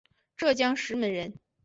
[0.35, 1.35] 浙江石门人。